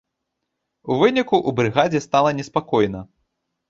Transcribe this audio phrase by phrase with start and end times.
[0.93, 3.09] У выніку ў брыгадзе стала неспакойна.